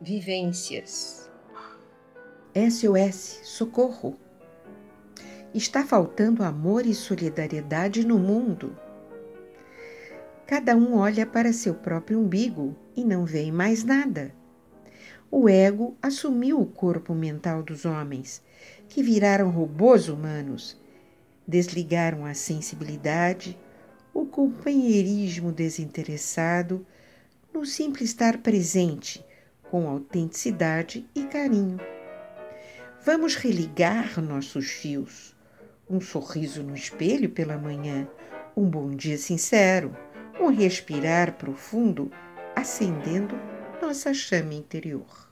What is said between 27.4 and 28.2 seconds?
no simples